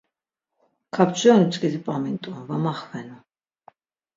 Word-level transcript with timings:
Kapçironi 0.93 1.45
mç̌ǩidi 1.49 1.79
p̌amint̆u, 1.85 2.31
va 2.47 2.55
maxvenu. 2.63 3.17